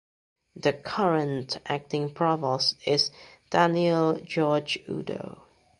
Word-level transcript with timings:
The 0.55 0.73
current 0.73 1.59
acting 1.67 2.11
provost 2.11 2.75
is 2.87 3.11
Daniel 3.51 4.19
George 4.21 4.79
Udo. 4.89 5.43